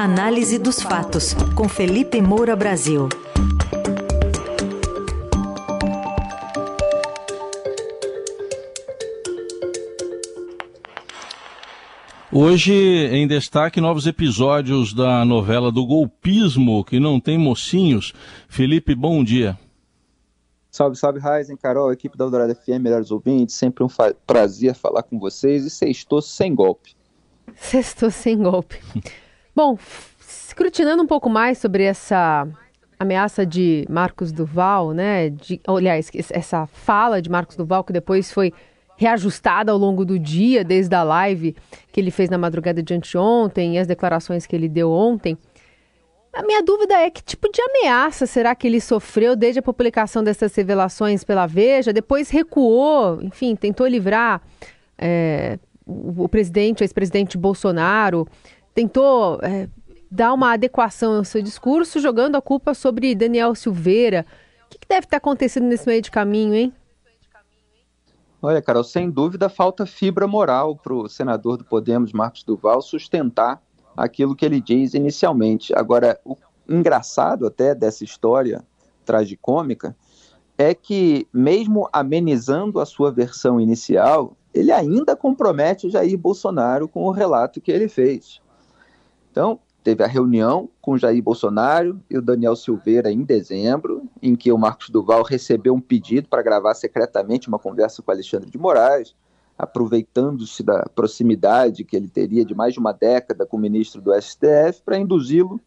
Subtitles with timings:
[0.00, 3.08] Análise dos fatos, com Felipe Moura Brasil.
[12.30, 18.14] Hoje, em destaque, novos episódios da novela do golpismo, que não tem mocinhos.
[18.48, 19.58] Felipe, bom dia.
[20.70, 23.56] Salve, salve, Raizen, Carol, equipe da Eldorado FM, melhores ouvintes.
[23.56, 23.88] Sempre um
[24.24, 26.94] prazer falar com vocês e sextou sem golpe.
[27.56, 28.78] Sextou sem golpe.
[29.58, 29.76] Bom,
[30.20, 32.46] escrutinando um pouco mais sobre essa
[32.96, 35.30] ameaça de Marcos Duval, né?
[35.30, 38.52] De, aliás, essa fala de Marcos Duval que depois foi
[38.96, 41.56] reajustada ao longo do dia, desde a live
[41.90, 45.36] que ele fez na madrugada de anteontem e as declarações que ele deu ontem.
[46.32, 50.22] A minha dúvida é que tipo de ameaça será que ele sofreu desde a publicação
[50.22, 51.92] dessas revelações pela Veja?
[51.92, 54.40] Depois recuou, enfim, tentou livrar
[54.96, 58.28] é, o, presidente, o ex-presidente Bolsonaro,
[58.78, 59.68] tentou é,
[60.08, 64.24] dar uma adequação ao seu discurso, jogando a culpa sobre Daniel Silveira.
[64.66, 66.72] O que, que deve ter acontecido nesse meio de caminho, hein?
[68.40, 73.60] Olha, Carol, sem dúvida falta fibra moral para o senador do Podemos, Marcos Duval, sustentar
[73.96, 75.74] aquilo que ele diz inicialmente.
[75.74, 76.36] Agora, o
[76.68, 78.64] engraçado até dessa história
[79.04, 79.96] tragicômica
[80.56, 87.10] é que, mesmo amenizando a sua versão inicial, ele ainda compromete Jair Bolsonaro com o
[87.10, 88.40] relato que ele fez.
[89.38, 94.50] Então, teve a reunião com Jair Bolsonaro e o Daniel Silveira em dezembro, em que
[94.50, 99.14] o Marcos Duval recebeu um pedido para gravar secretamente uma conversa com Alexandre de Moraes,
[99.56, 104.12] aproveitando-se da proximidade que ele teria de mais de uma década com o ministro do
[104.20, 105.60] STF, para induzi-lo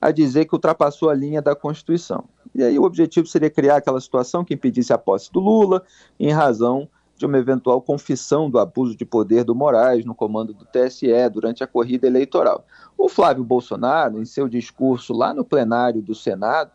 [0.00, 2.26] a dizer que ultrapassou a linha da Constituição.
[2.54, 5.82] E aí o objetivo seria criar aquela situação que impedisse a posse do Lula,
[6.20, 10.66] em razão de uma eventual confissão do abuso de poder do Moraes no comando do
[10.66, 12.66] TSE durante a corrida eleitoral.
[12.96, 16.72] O Flávio Bolsonaro, em seu discurso lá no plenário do Senado,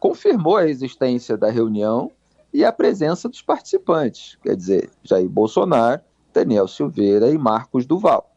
[0.00, 2.10] confirmou a existência da reunião
[2.52, 6.00] e a presença dos participantes, quer dizer, Jair Bolsonaro,
[6.32, 8.30] Daniel Silveira e Marcos Duval.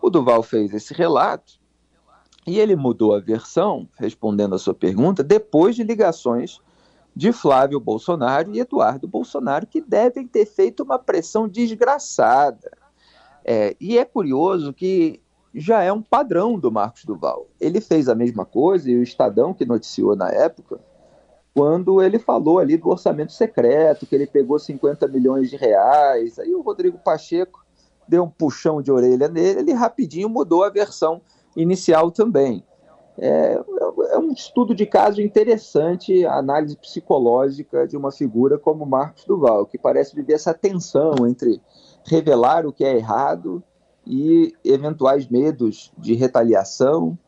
[0.00, 1.54] O Duval fez esse relato
[2.46, 6.60] e ele mudou a versão, respondendo a sua pergunta, depois de ligações
[7.18, 12.70] de Flávio Bolsonaro e Eduardo Bolsonaro, que devem ter feito uma pressão desgraçada.
[13.44, 15.20] É, e é curioso que
[15.52, 17.48] já é um padrão do Marcos Duval.
[17.60, 20.78] Ele fez a mesma coisa, e o Estadão, que noticiou na época,
[21.52, 26.38] quando ele falou ali do orçamento secreto, que ele pegou 50 milhões de reais.
[26.38, 27.66] Aí o Rodrigo Pacheco
[28.06, 31.20] deu um puxão de orelha nele, ele rapidinho mudou a versão
[31.56, 32.62] inicial também.
[33.20, 33.60] É,
[34.12, 39.66] é, um estudo de caso interessante, a análise psicológica de uma figura como Marcos Duval,
[39.66, 41.60] que parece viver essa tensão entre
[42.04, 43.62] revelar o que é errado
[44.06, 47.18] e eventuais medos de retaliação.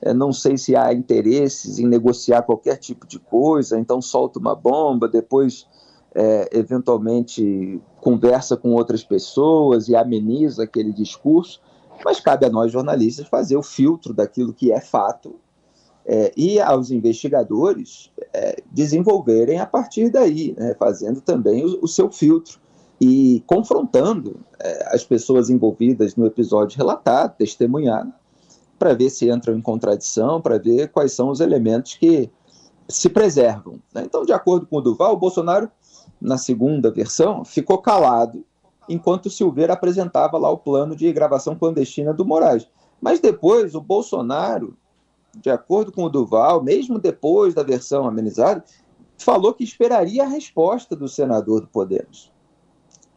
[0.00, 4.54] É, não sei se há interesses em negociar qualquer tipo de coisa, então solta uma
[4.54, 5.66] bomba, depois
[6.14, 11.60] é, eventualmente conversa com outras pessoas e ameniza aquele discurso
[12.04, 15.36] mas cabe a nós jornalistas fazer o filtro daquilo que é fato
[16.04, 22.10] é, e aos investigadores é, desenvolverem a partir daí, né, fazendo também o, o, seu
[22.10, 22.58] filtro
[23.00, 28.12] e confrontando é, as pessoas envolvidas no episódio relatado, testemunhado,
[28.78, 32.30] para ver se entram em contradição, para ver quais são os elementos que
[32.88, 33.78] se preservam.
[33.94, 34.02] Né?
[34.04, 35.70] Então, de acordo com o Duval, o Bolsonaro,
[36.20, 38.44] na segunda versão, ficou calado
[38.90, 42.68] enquanto Silveira apresentava lá o plano de gravação clandestina do Moraes.
[43.00, 44.76] Mas depois o Bolsonaro,
[45.40, 48.64] de acordo com o Duval, mesmo depois da versão amenizada,
[49.16, 52.32] falou que esperaria a resposta do senador do Podemos.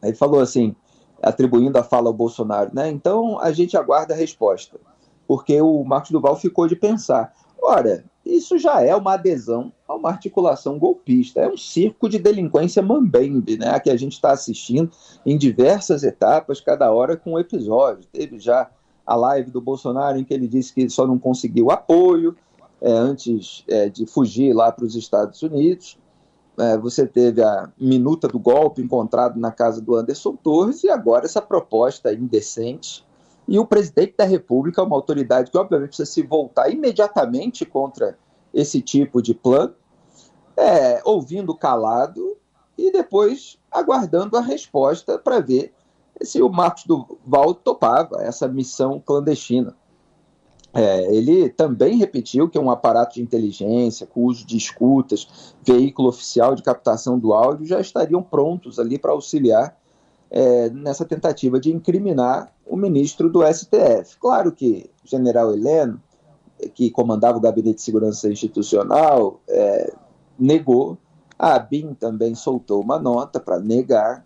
[0.01, 0.75] Aí falou assim,
[1.21, 2.89] atribuindo a fala ao Bolsonaro, né?
[2.89, 4.79] Então a gente aguarda a resposta,
[5.27, 7.33] porque o Marcos Duval ficou de pensar.
[7.61, 11.41] Ora, isso já é uma adesão a uma articulação golpista.
[11.41, 14.89] É um circo de delinquência mambembe, né, que a gente está assistindo
[15.25, 18.07] em diversas etapas, cada hora com um episódio.
[18.11, 18.69] Teve já
[19.05, 22.35] a live do Bolsonaro em que ele disse que só não conseguiu apoio
[22.81, 25.97] é, antes é, de fugir lá para os Estados Unidos.
[26.57, 31.25] É, você teve a minuta do golpe encontrado na casa do Anderson Torres e agora
[31.25, 33.03] essa proposta indecente
[33.47, 38.17] e o presidente da República uma autoridade que, obviamente, precisa se voltar imediatamente contra
[38.53, 39.73] esse tipo de plano,
[40.55, 42.37] é, ouvindo calado
[42.77, 45.73] e depois aguardando a resposta para ver
[46.21, 49.75] se o Marcos Duval topava essa missão clandestina.
[50.75, 56.55] É, ele também repetiu que um aparato de inteligência, com uso de escutas, veículo oficial
[56.55, 59.77] de captação do áudio já estariam prontos ali para auxiliar
[60.33, 64.17] é, nessa tentativa de incriminar o ministro do STF.
[64.19, 66.01] Claro que o general Heleno
[66.69, 69.93] que comandava o Gabinete de Segurança Institucional, é,
[70.37, 70.97] negou.
[71.37, 74.25] A ABIN também soltou uma nota para negar.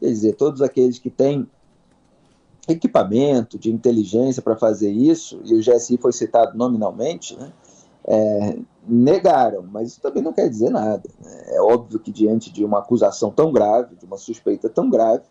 [0.00, 1.48] Quer dizer, todos aqueles que têm
[2.68, 7.52] equipamento de inteligência para fazer isso, e o GSI foi citado nominalmente, né,
[8.04, 11.08] é, negaram, mas isso também não quer dizer nada.
[11.22, 11.42] Né?
[11.48, 15.22] É óbvio que diante de uma acusação tão grave, de uma suspeita tão grave,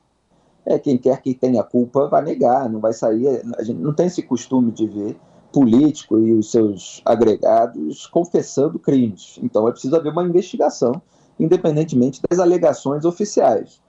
[0.65, 3.41] é, quem quer que tenha culpa vai negar, não vai sair.
[3.57, 5.17] A gente não tem esse costume de ver
[5.53, 9.39] político e os seus agregados confessando crimes.
[9.41, 11.01] Então é preciso haver uma investigação,
[11.39, 13.79] independentemente das alegações oficiais.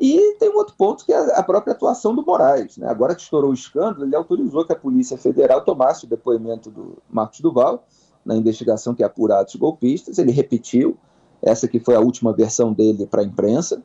[0.00, 2.78] E tem um outro ponto que é a própria atuação do Moraes.
[2.78, 2.88] Né?
[2.88, 6.96] Agora que estourou o escândalo, ele autorizou que a Polícia Federal tomasse o depoimento do
[7.10, 7.84] Marcos Duval
[8.24, 10.18] na investigação que apura atos golpistas.
[10.18, 10.96] Ele repetiu,
[11.42, 13.82] essa que foi a última versão dele para a imprensa,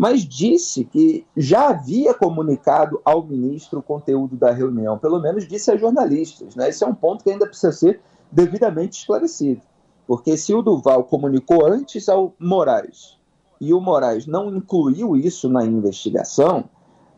[0.00, 5.70] mas disse que já havia comunicado ao ministro o conteúdo da reunião, pelo menos disse
[5.70, 6.56] a jornalistas.
[6.56, 6.70] Né?
[6.70, 8.00] Esse é um ponto que ainda precisa ser
[8.32, 9.60] devidamente esclarecido,
[10.06, 13.18] porque se o Duval comunicou antes ao Moraes
[13.60, 16.64] e o Moraes não incluiu isso na investigação,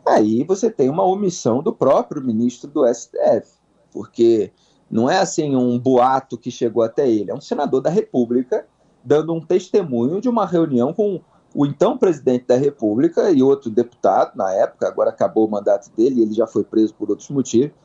[0.05, 3.49] aí você tem uma omissão do próprio ministro do STF,
[3.93, 4.51] porque
[4.91, 8.67] não é assim um boato que chegou até ele, é um senador da República
[9.01, 11.21] dando um testemunho de uma reunião com
[11.53, 16.21] o então presidente da República e outro deputado na época, agora acabou o mandato dele,
[16.21, 17.75] ele já foi preso por outros motivos,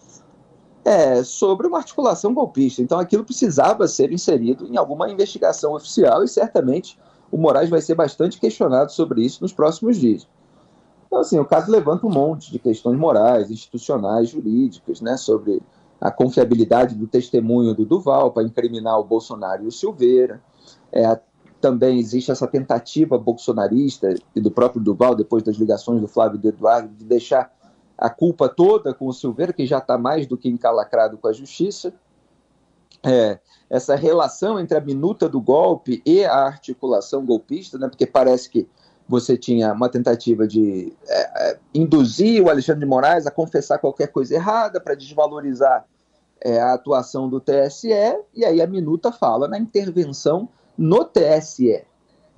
[0.84, 2.80] é, sobre uma articulação golpista.
[2.80, 6.98] Então aquilo precisava ser inserido em alguma investigação oficial e certamente
[7.30, 10.26] o Moraes vai ser bastante questionado sobre isso nos próximos dias.
[11.06, 15.60] Então, assim, o caso levanta um monte de questões morais, institucionais, jurídicas, né, sobre
[16.00, 20.40] a confiabilidade do testemunho do Duval para incriminar o Bolsonaro e o Silveira,
[20.92, 21.18] é,
[21.60, 26.40] também existe essa tentativa bolsonarista e do próprio Duval, depois das ligações do Flávio e
[26.40, 27.52] do Eduardo, de deixar
[27.96, 31.32] a culpa toda com o Silveira, que já está mais do que encalacrado com a
[31.32, 31.92] justiça.
[33.02, 33.38] É,
[33.68, 38.68] essa relação entre a minuta do golpe e a articulação golpista, né, porque parece que
[39.08, 44.08] você tinha uma tentativa de é, é, induzir o Alexandre de Moraes a confessar qualquer
[44.08, 45.86] coisa errada para desvalorizar
[46.40, 47.88] é, a atuação do TSE,
[48.34, 51.84] e aí a minuta fala na intervenção no TSE.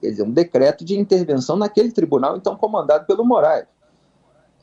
[0.01, 3.67] Quer dizer, um decreto de intervenção naquele tribunal, então comandado pelo Moraes.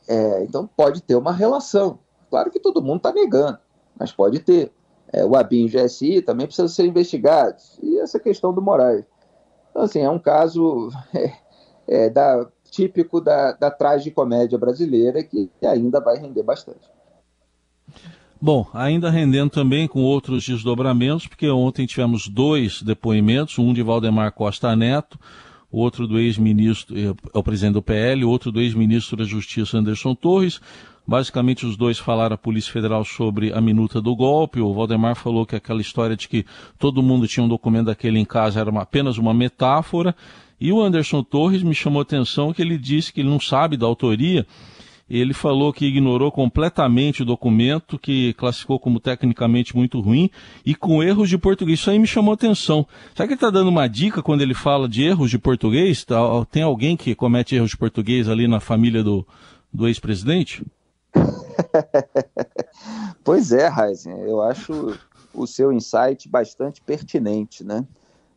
[0.08, 2.00] É, então pode ter uma relação.
[2.28, 3.58] Claro que todo mundo está negando,
[3.96, 4.72] mas pode ter.
[5.10, 7.78] É, o ABIN e o GSI também precisam ser investigados.
[7.82, 9.06] E essa questão do Moraes.
[9.70, 11.32] Então, assim, é um caso é,
[11.86, 16.90] é, da, típico da, da tragicomédia brasileira que ainda vai render bastante.
[18.40, 24.30] Bom, ainda rendendo também com outros desdobramentos, porque ontem tivemos dois depoimentos, um de Valdemar
[24.30, 25.18] Costa Neto,
[25.72, 30.60] outro do ex-ministro, é o presidente do PL, outro do ex-ministro da Justiça Anderson Torres.
[31.04, 34.60] Basicamente, os dois falaram à Polícia Federal sobre a minuta do golpe.
[34.60, 36.44] O Valdemar falou que aquela história de que
[36.78, 40.14] todo mundo tinha um documento daquele em casa era uma, apenas uma metáfora.
[40.60, 43.76] E o Anderson Torres me chamou a atenção que ele disse que ele não sabe
[43.76, 44.46] da autoria
[45.08, 50.30] ele falou que ignorou completamente o documento, que classificou como tecnicamente muito ruim
[50.64, 51.78] e com erros de português.
[51.78, 52.86] Isso aí me chamou atenção.
[53.14, 56.04] Será que ele está dando uma dica quando ele fala de erros de português?
[56.04, 56.18] Tá,
[56.50, 59.26] tem alguém que comete erros de português ali na família do,
[59.72, 60.64] do ex-presidente?
[63.24, 64.18] pois é, Heisen.
[64.20, 64.98] Eu acho
[65.32, 67.86] o seu insight bastante pertinente, né?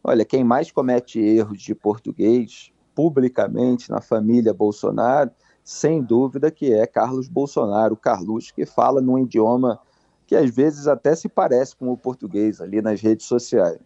[0.04, 5.32] Olha, quem mais comete erros de português publicamente na família Bolsonaro
[5.64, 9.80] sem dúvida que é Carlos Bolsonaro, Carlos, que fala num idioma
[10.26, 13.80] que às vezes até se parece com o português ali nas redes sociais.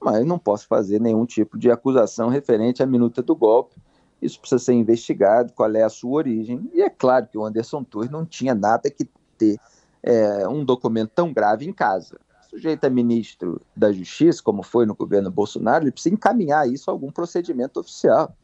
[0.00, 3.76] Mas não posso fazer nenhum tipo de acusação referente à minuta do golpe.
[4.20, 6.70] Isso precisa ser investigado, qual é a sua origem.
[6.74, 9.58] E é claro que o Anderson Torres não tinha nada que ter
[10.02, 12.18] é, um documento tão grave em casa.
[12.48, 16.92] Sujeito é ministro da Justiça, como foi no governo Bolsonaro, ele precisa encaminhar isso a
[16.92, 18.34] algum procedimento oficial,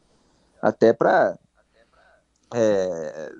[0.61, 1.37] até para
[2.53, 3.31] é,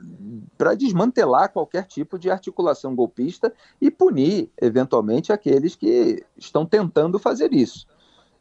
[0.57, 7.53] para desmantelar qualquer tipo de articulação golpista e punir, eventualmente, aqueles que estão tentando fazer
[7.53, 7.87] isso.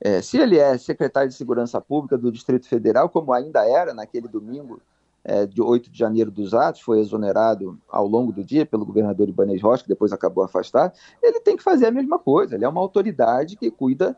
[0.01, 4.29] É, se ele é secretário de Segurança Pública do Distrito Federal, como ainda era naquele
[4.29, 4.81] domingo
[5.25, 9.29] é, de 8 de janeiro dos atos, foi exonerado ao longo do dia pelo governador
[9.29, 10.93] Ibanez Rocha, que depois acabou afastado,
[11.23, 12.55] ele tem que fazer a mesma coisa.
[12.55, 14.17] Ele é uma autoridade que cuida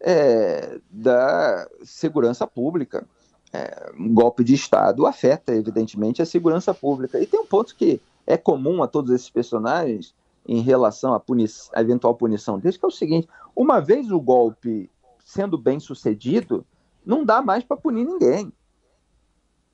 [0.00, 3.06] é, da segurança pública
[3.52, 7.20] é, um golpe de Estado afeta, evidentemente, a segurança pública.
[7.20, 10.14] E tem um ponto que é comum a todos esses personagens
[10.46, 14.90] em relação à, puni eventual punição deles, que é o seguinte: uma vez o golpe
[15.24, 16.64] sendo bem sucedido,
[17.04, 18.52] não dá mais para punir ninguém.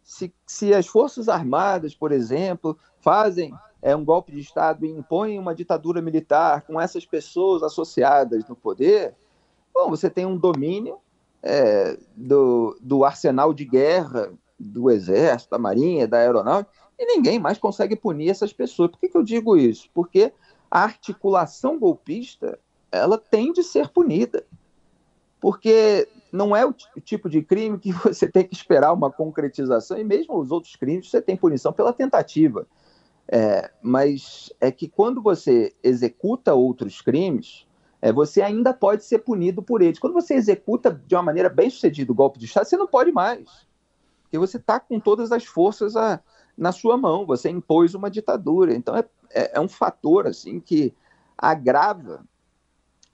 [0.02, 5.38] Se, se as Forças Armadas, por exemplo, fazem é um golpe de Estado e impõe
[5.38, 9.14] uma ditadura militar com essas pessoas associadas no poder,
[9.75, 10.99] bom, você tem um domínio
[11.43, 11.99] é,
[12.84, 18.30] do, arsenal de guerra do Exército, da Marinha, da Aeronáutica, e ninguém mais consegue punir
[18.30, 18.90] essas pessoas.
[18.90, 19.88] Por que, que eu digo isso?
[19.92, 20.32] Porque
[20.70, 22.58] a articulação golpista
[22.92, 24.44] ela tem de ser punida.
[25.40, 30.04] Porque não é o tipo de crime que você tem que esperar uma concretização, e
[30.04, 32.66] mesmo os outros crimes você tem punição pela tentativa.
[33.26, 37.63] É, mas é que quando você executa outros crimes,
[38.04, 39.99] é, você ainda pode ser punido por eles.
[39.99, 43.11] Quando você executa de uma maneira bem sucedida o golpe de Estado, você não pode
[43.11, 43.49] mais.
[44.25, 46.20] Porque você está com todas as forças a,
[46.54, 48.75] na sua mão, você impôs uma ditadura.
[48.75, 50.92] Então é, é, é um fator assim que
[51.38, 52.23] agrava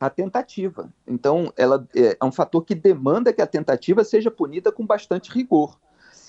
[0.00, 0.92] a tentativa.
[1.06, 5.30] Então ela é, é um fator que demanda que a tentativa seja punida com bastante
[5.30, 5.78] rigor.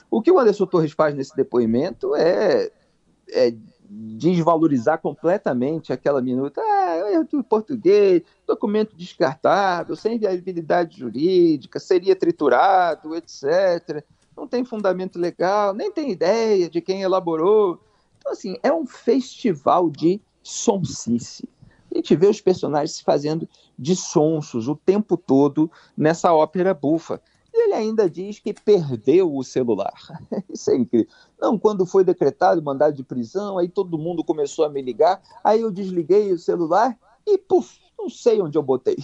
[0.08, 2.70] O que o Anderson Torres faz nesse depoimento é,
[3.32, 3.56] é
[3.90, 6.62] desvalorizar completamente aquela minuta.
[7.22, 14.04] Ah, erro do português, documento descartável, sem viabilidade jurídica, seria triturado, etc.
[14.36, 17.80] Não tem fundamento legal, nem tem ideia de quem elaborou.
[18.18, 21.48] Então, assim, é um festival de sonsice.
[21.94, 23.48] A gente vê os personagens se fazendo
[23.78, 27.22] de sonsos o tempo todo nessa ópera bufa.
[27.54, 29.94] E ele ainda diz que perdeu o celular.
[30.50, 31.12] Isso é incrível.
[31.40, 35.60] Não, quando foi decretado mandado de prisão, aí todo mundo começou a me ligar, aí
[35.62, 38.98] eu desliguei o celular e, puf, não sei onde eu botei.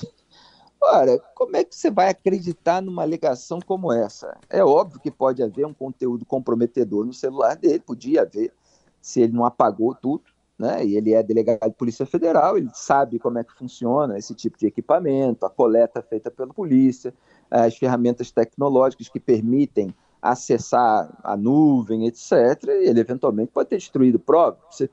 [0.81, 4.37] Ora, como é que você vai acreditar numa alegação como essa?
[4.49, 8.53] É óbvio que pode haver um conteúdo comprometedor no celular dele, podia haver,
[9.01, 10.23] se ele não apagou tudo,
[10.57, 10.85] né?
[10.85, 14.57] E ele é delegado de Polícia Federal, ele sabe como é que funciona esse tipo
[14.57, 17.13] de equipamento, a coleta feita pela polícia,
[17.49, 22.31] as ferramentas tecnológicas que permitem acessar a nuvem, etc.
[22.65, 24.59] E ele eventualmente pode ter destruído provas.
[24.79, 24.89] Pesa,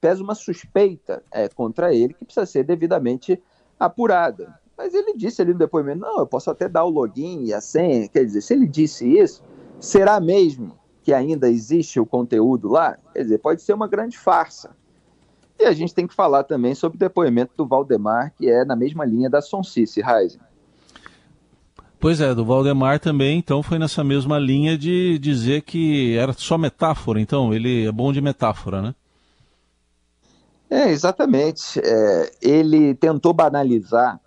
[0.00, 3.42] pesa uma suspeita é, contra ele que precisa ser devidamente
[3.78, 4.58] apurada.
[4.76, 7.60] Mas ele disse ali no depoimento: não, eu posso até dar o login e a
[7.60, 8.08] senha.
[8.08, 9.42] Quer dizer, se ele disse isso,
[9.78, 12.96] será mesmo que ainda existe o conteúdo lá?
[13.12, 14.74] Quer dizer, pode ser uma grande farsa.
[15.58, 18.74] E a gente tem que falar também sobre o depoimento do Valdemar, que é na
[18.74, 20.40] mesma linha da Sonsice, Heisen.
[22.00, 26.58] Pois é, do Valdemar também, então foi nessa mesma linha de dizer que era só
[26.58, 28.94] metáfora, então ele é bom de metáfora, né?
[30.70, 31.80] É, exatamente.
[31.80, 34.20] É, ele tentou banalizar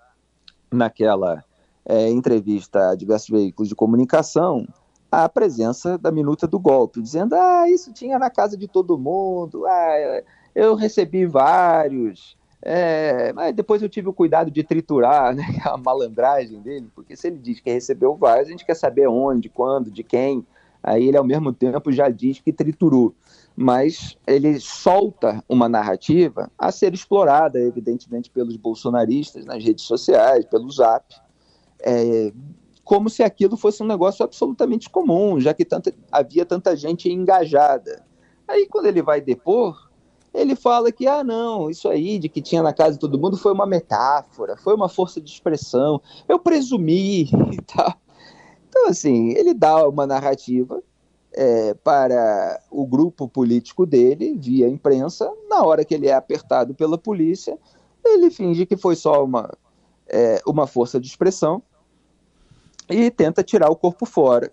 [0.71, 1.43] naquela
[1.85, 4.67] é, entrevista a diversos veículos de comunicação
[5.11, 9.65] a presença da minuta do golpe, dizendo: ah, isso tinha na casa de todo mundo,
[9.65, 10.21] ah,
[10.53, 16.59] eu recebi vários, é, mas depois eu tive o cuidado de triturar né, a malandragem
[16.61, 20.03] dele, porque se ele diz que recebeu vários, a gente quer saber onde, quando, de
[20.03, 20.45] quem.
[20.83, 23.13] Aí ele, ao mesmo tempo, já diz que triturou.
[23.59, 30.69] Mas ele solta uma narrativa a ser explorada, evidentemente, pelos bolsonaristas nas redes sociais, pelo
[30.69, 31.03] zap,
[31.79, 32.31] é,
[32.83, 35.67] como se aquilo fosse um negócio absolutamente comum, já que
[36.11, 38.05] havia tanta gente engajada.
[38.47, 39.89] Aí, quando ele vai depor,
[40.33, 43.37] ele fala que, ah, não, isso aí de que tinha na casa de todo mundo
[43.37, 45.99] foi uma metáfora, foi uma força de expressão,
[46.29, 47.93] eu presumi e tal.
[48.69, 50.81] Então, assim, ele dá uma narrativa
[51.37, 56.97] é, para o grupo político dele, via imprensa, na hora que ele é apertado pela
[56.97, 57.59] polícia,
[58.03, 59.55] ele finge que foi só uma,
[60.07, 61.61] é, uma força de expressão
[62.89, 64.51] e tenta tirar o corpo fora.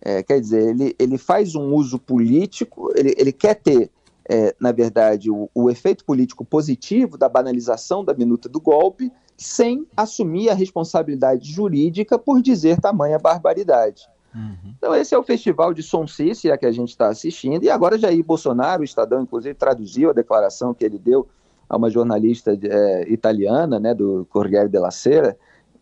[0.00, 3.90] É, quer dizer, ele, ele faz um uso político, ele, ele quer ter
[4.28, 9.84] é, na verdade, o, o, efeito político positivo da banalização da minuta do golpe, sem
[9.96, 14.08] assumir a responsabilidade jurídica por dizer tamanha barbaridade.
[14.34, 14.74] Uhum.
[14.78, 17.98] Então, esse é o festival de Sonsice a que a gente está assistindo, e agora
[17.98, 21.28] Jair Bolsonaro, o Estadão, inclusive, traduziu a declaração que ele deu
[21.68, 25.36] a uma jornalista é, italiana, né, do Corriere della Sera,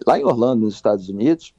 [0.07, 1.55] lá em Orlando, nos Estados Unidos.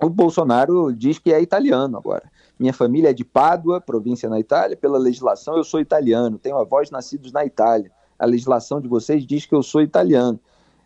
[0.00, 2.30] O Bolsonaro diz que é italiano agora.
[2.58, 4.76] Minha família é de Pádua, província na Itália.
[4.76, 6.38] Pela legislação, eu sou italiano.
[6.38, 7.90] Tenho avós nascidos na Itália.
[8.18, 10.40] A legislação de vocês diz que eu sou italiano.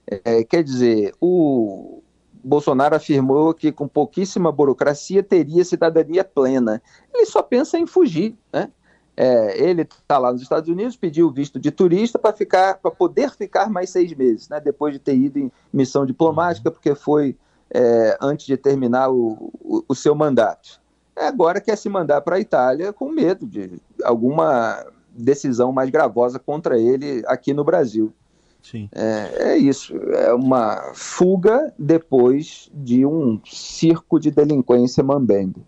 [0.07, 2.03] É, quer dizer, o
[2.47, 6.83] Bolsonaro afirmou que com pouquíssima burocracia teria cidadania plena.
[7.13, 8.71] Ele só pensa em fugir, né?
[9.19, 13.31] É, ele está lá nos Estados Unidos, pediu visto de turista para ficar, para poder
[13.31, 14.61] ficar mais seis meses, né?
[14.61, 17.37] Depois de ter ido em missão diplomática, porque foi
[17.71, 20.81] é, antes de terminar o, o, o seu mandato
[21.17, 26.79] agora quer se mandar para a Itália com medo de alguma decisão mais gravosa contra
[26.79, 28.13] ele aqui no Brasil.
[28.71, 28.89] Sim.
[28.93, 35.65] É, é, isso, é uma fuga depois de um circo de delinquência mambembe.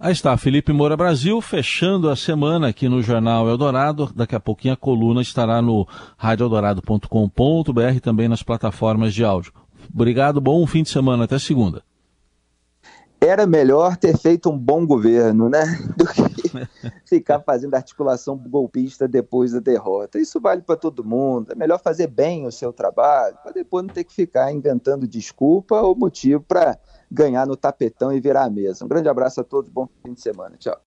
[0.00, 4.10] Aí está, Felipe Moura Brasil, fechando a semana aqui no Jornal Eldorado.
[4.16, 9.52] Daqui a pouquinho a coluna estará no radioeldorado.com.br também nas plataformas de áudio.
[9.94, 11.84] Obrigado, bom fim de semana, até segunda.
[13.20, 15.62] Era melhor ter feito um bom governo, né?
[15.96, 16.31] Do que
[17.06, 20.18] ficar fazendo articulação golpista depois da derrota.
[20.18, 21.52] Isso vale para todo mundo.
[21.52, 25.80] É melhor fazer bem o seu trabalho, para depois não ter que ficar inventando desculpa
[25.80, 26.78] ou motivo para
[27.10, 28.84] ganhar no tapetão e virar a mesa.
[28.84, 30.56] Um grande abraço a todos, bom fim de semana.
[30.58, 30.78] Tchau.